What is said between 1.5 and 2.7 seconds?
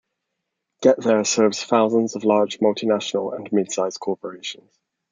thousands of large